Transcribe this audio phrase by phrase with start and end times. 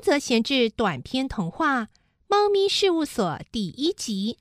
[0.00, 1.82] 宫泽贤治短篇童话
[2.26, 4.38] 《猫咪事务所》第一集。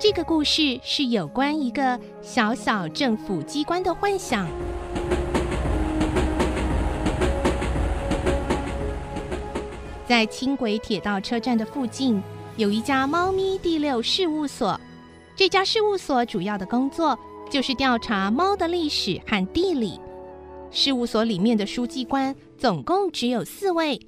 [0.00, 4.48] 这个故事是有关一个小小政府机关的幻想。
[10.08, 12.20] 在轻轨铁道车站的附近，
[12.56, 14.80] 有一家猫咪第六事务所。
[15.34, 17.18] 这家事务所主要的工作
[17.50, 19.98] 就是调查猫的历史和地理。
[20.70, 24.00] 事务所里面的书记官总共只有四位，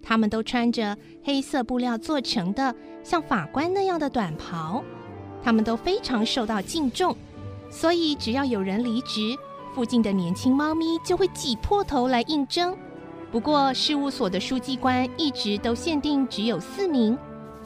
[0.00, 2.72] 他们都穿着黑色布料做成的
[3.02, 4.84] 像法官那样的短袍。
[5.42, 7.16] 他们都非常受到敬重，
[7.72, 9.36] 所以只要有人离职，
[9.74, 12.76] 附近的年轻猫咪就会挤破头来应征。
[13.32, 17.18] 不过，事务所的书记官一直都限定只有四名，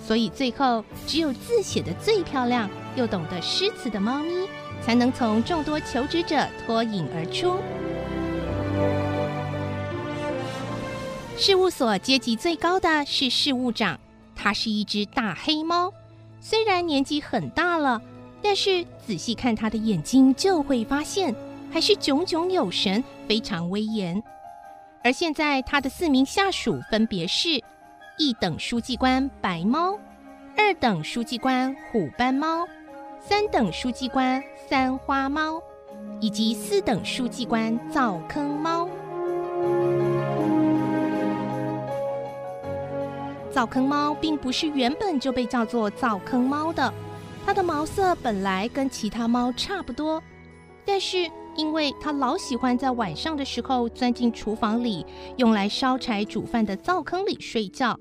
[0.06, 4.46] 所以最后只有字写的最漂亮又懂得诗词的猫咪，
[4.82, 7.56] 才能从众多求职者脱颖而出。
[11.36, 13.98] 事务所阶级最高的是事务长，
[14.36, 15.92] 它是一只大黑猫，
[16.40, 18.00] 虽然年纪很大了，
[18.42, 21.34] 但是仔细看它的眼睛，就会发现
[21.72, 24.22] 还是炯炯有神，非常威严。
[25.02, 27.62] 而现在，他的四名下属分别是：
[28.16, 29.98] 一等书记官白猫，
[30.56, 32.64] 二等书记官虎斑猫，
[33.20, 35.60] 三等书记官三花猫，
[36.20, 38.88] 以及四等书记官灶坑猫。
[43.50, 46.94] 灶坑猫并不是原本就被叫做灶坑猫的，
[47.44, 50.22] 它的毛色本来跟其他猫差不多，
[50.86, 51.28] 但是。
[51.56, 57.98] 因为他老喜欢在晚上的时候钻进厨房里用来烧柴煮饭的灶坑里睡觉，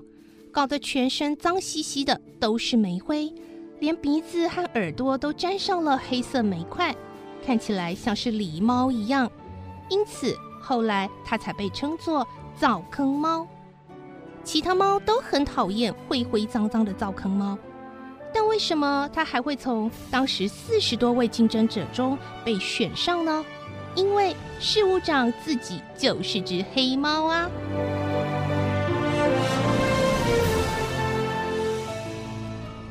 [0.52, 3.32] 搞得全身脏兮兮的，都是煤灰，
[3.78, 6.94] 连鼻子和耳朵都沾上了黑色煤块，
[7.44, 9.30] 看起来像是狸猫一样。
[9.88, 12.26] 因此后来他才被称作
[12.56, 13.46] 灶坑猫。
[14.42, 17.56] 其他猫都很讨厌灰灰脏脏的灶坑猫。
[18.34, 23.44] 但为什么他还会从当时四十多位竞争者中被选上呢？
[23.94, 27.48] 因为事务长自己就是只黑猫啊！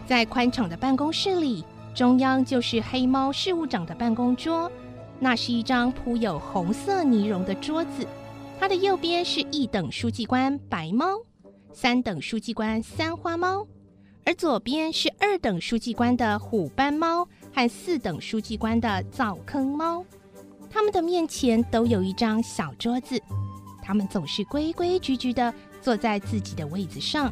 [0.08, 4.72] 在宽敞的办公室里，中央就是黑猫事务长的办公桌，
[5.20, 8.08] 那是一张铺有红色呢绒的桌子。
[8.58, 11.06] 它的右边是一等书记官白猫，
[11.74, 13.68] 三等书记官三花猫。
[14.26, 20.04] 而左边是二等书记官的虎斑猫和四等书记官的灶坑猫，
[20.70, 23.22] 他们的面前都有一张小桌子，
[23.82, 27.32] 他们总是规规矩矩的坐在自己的位子上。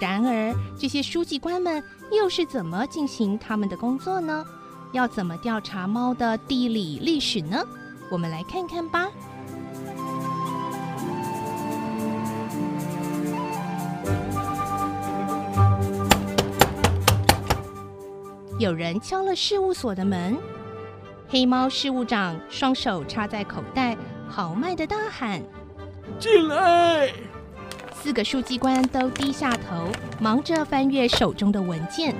[0.00, 4.44] 然而，这些书记官们又是怎么进行他们的工作呢？
[4.92, 7.64] 要怎么调查猫的地理历史呢？
[8.10, 9.08] 我们来看看吧。
[18.62, 20.38] 有人敲了事务所的门，
[21.28, 23.96] 黑猫事务长双手插在口袋，
[24.28, 25.42] 豪迈的大喊
[26.16, 27.10] ：“进来！”
[27.92, 29.88] 四个书记官都低下头，
[30.20, 32.14] 忙着翻阅手中的文件。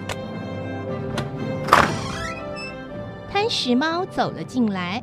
[3.30, 5.00] 贪食猫走了进来，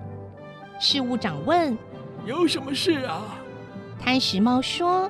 [0.77, 1.77] 事务长问
[2.27, 3.39] ：“有什么事啊？”
[3.97, 5.09] 贪食猫说：“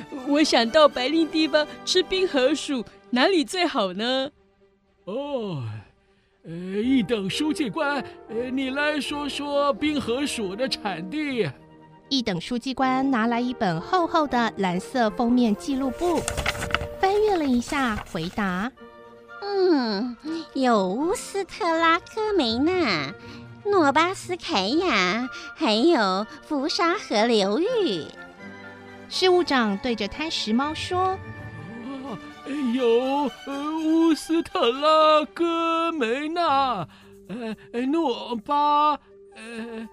[0.26, 4.30] 我想到白令地方吃冰河鼠，哪里最好呢？”
[5.06, 5.62] 哦，
[6.42, 11.48] 呃，一等书记官，呃，你来说说冰河鼠的产地。
[12.08, 16.20] 一等书记官拿来一本厚厚的蓝色封面记录簿，
[17.00, 18.72] 翻阅了一下，回答
[19.42, 20.16] ：“嗯，
[20.54, 23.14] 有乌斯特拉科梅纳、
[23.64, 28.06] 诺巴斯凯亚，还有福沙河流域。”
[29.08, 31.16] 事务长对着贪食猫说。
[32.74, 33.30] 有
[33.84, 36.86] 乌斯特拉戈梅纳，
[37.72, 38.90] 呃，诺巴，
[39.34, 39.88] 呃，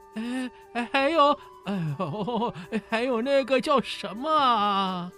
[0.74, 2.54] 呃，还有，哎呦，
[2.90, 5.12] 还有那个叫什么？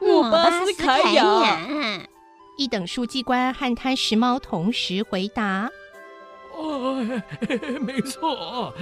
[0.00, 1.46] 诺巴斯凯亚。
[2.58, 5.70] 一等书记官和贪食猫同时回答
[6.54, 6.94] ：“哦，
[7.80, 8.72] 没错，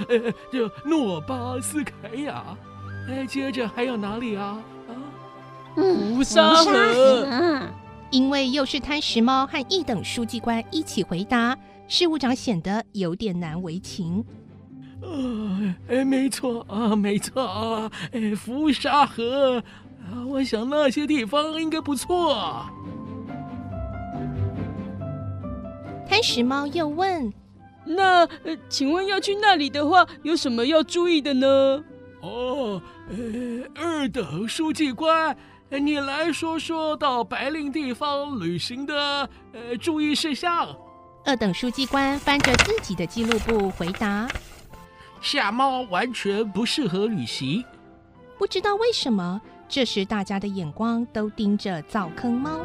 [0.51, 1.93] 就诺巴斯凯
[2.25, 2.43] 亚。
[3.09, 4.61] 哎，接着还有哪里啊？
[4.87, 4.91] 啊，
[5.75, 7.67] 乌沙河。”
[8.11, 14.23] 因为又是贪食猫和一等书记官一起回答，事务长显得有点难为情。
[15.87, 19.63] 呃，没错啊，没错啊，哎，福沙河，
[19.99, 22.65] 啊，我想那些地方应该不错。
[26.07, 27.33] 贪食猫又问
[27.85, 31.83] ：“那，呃，请问要去那里的话，有什么要注意的呢？”
[32.21, 32.79] 哦，
[33.09, 33.15] 呃，
[33.73, 35.35] 二等书记官，
[35.79, 40.67] 你来说说到白令地方旅行的呃注意事项。
[41.23, 44.27] 二等书记官翻着自己的记录簿回答
[45.21, 47.63] ：“夏猫完全不适合旅行。”
[48.37, 49.39] 不知道为什么，
[49.69, 52.59] 这时大家的眼光都盯着灶坑猫。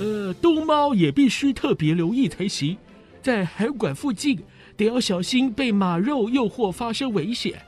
[0.00, 2.76] 呃，冬猫也必须特别留意才行，
[3.22, 4.42] 在海馆附近
[4.76, 7.60] 得要小心被马肉诱惑发生危险，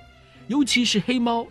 [0.48, 1.46] 尤其是黑猫，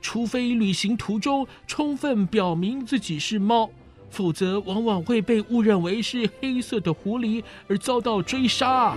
[0.00, 3.70] 除非旅行途中充分表明自己是猫。
[4.10, 8.96] 否则，往往会被误认为是黑色的狐狸而遭到追杀。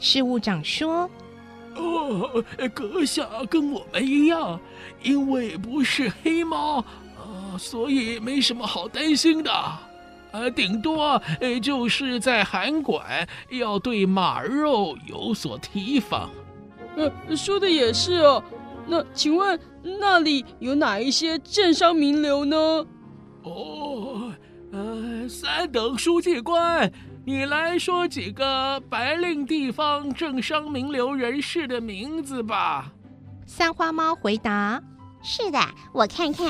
[0.00, 1.10] 事务长说
[1.76, 2.42] ：“哦，
[2.72, 4.58] 阁下跟我们一样，
[5.02, 6.78] 因为不是黑猫，
[7.18, 9.52] 啊，所以没什么好担心的。
[9.52, 11.20] 啊，顶多
[11.62, 16.30] 就是在韩馆要对马肉有所提防。”
[16.96, 18.42] 呃，说的也是哦。
[18.86, 22.56] 那请问那里有哪一些政商名流呢？
[23.42, 24.32] 哦，
[24.72, 26.90] 呃，三等书记官，
[27.24, 32.92] 你来说几个白令地方政商名流人士的名字吧。
[33.46, 34.82] 三花猫回答
[35.22, 35.58] ：“是的，
[35.92, 36.46] 我看看。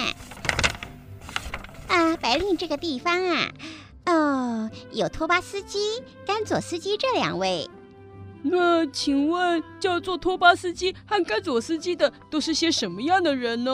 [1.89, 3.49] 啊，白令这个地方啊，
[4.07, 5.79] 哦，有托巴斯基、
[6.27, 7.69] 甘佐斯基这两位。”
[8.43, 13.73] 那请问，叫做托巴斯基和甘佐斯基的都是些什么样的人呢？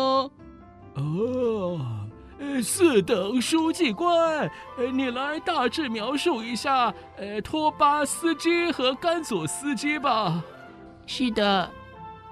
[0.94, 1.81] 哦，
[2.62, 4.50] 四等书记官，
[4.93, 10.43] 你来大致描述一下，呃，托巴斯基和甘佐斯基吧。
[11.06, 11.70] 是的，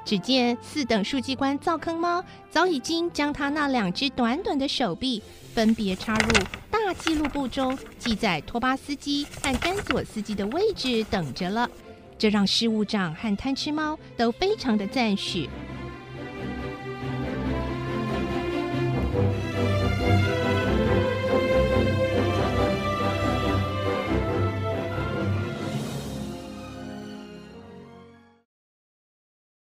[0.05, 5.23] 只见四等书记官灶坑猫早已经将他那两只短短的手臂
[5.55, 6.29] 分别插入
[6.71, 11.69] 大记录簿中，记在托巴斯基和甘佐斯基的位置，等着了。
[12.23, 15.51] 这让事务长和贪吃猫都非常的赞许。